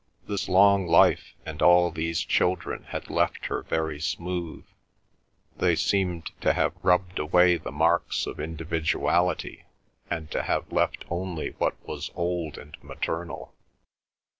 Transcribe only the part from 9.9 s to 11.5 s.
and to have left only